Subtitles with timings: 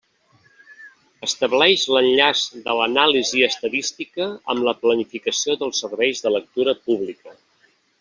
[1.27, 7.43] Estableix l'enllaç de l'anàlisi estadística amb la planificació dels serveis de lectura pública.